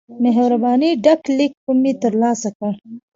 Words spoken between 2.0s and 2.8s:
ترلاسه کړ.